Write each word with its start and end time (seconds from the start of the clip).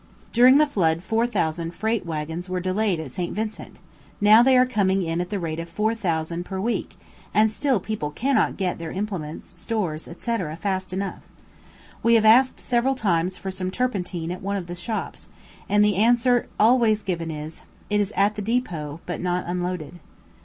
During 0.33 0.57
the 0.57 0.65
flood 0.65 1.03
4,000 1.03 1.75
freight 1.75 2.07
waggons 2.07 2.49
were 2.49 2.59
delayed 2.59 2.99
at 2.99 3.11
St. 3.11 3.35
Vincent; 3.35 3.77
now 4.19 4.41
they 4.41 4.57
are 4.57 4.65
coming 4.65 5.03
in 5.03 5.21
at 5.21 5.29
the 5.29 5.39
rate 5.39 5.59
of 5.59 5.69
4,000 5.69 6.43
per 6.43 6.59
week, 6.59 6.97
and 7.35 7.51
still 7.51 7.79
people 7.79 8.09
cannot 8.09 8.57
get 8.57 8.79
their 8.79 8.89
implements, 8.91 9.59
stores, 9.59 10.09
&c. 10.17 10.37
fast 10.59 10.91
enough. 10.91 11.21
We 12.01 12.15
have 12.15 12.25
asked 12.25 12.59
several 12.59 12.95
times 12.95 13.37
for 13.37 13.51
some 13.51 13.69
turpentine 13.69 14.31
at 14.31 14.41
one 14.41 14.55
of 14.55 14.65
the 14.65 14.73
shops, 14.73 15.29
and 15.69 15.85
the 15.85 15.97
answer 15.97 16.47
always 16.59 17.03
given 17.03 17.29
is, 17.29 17.61
"It 17.91 17.99
is 18.01 18.11
at 18.13 18.33
the 18.33 18.41
depot, 18.41 19.01
but 19.05 19.21
not 19.21 19.43
unloaded." 19.45 19.99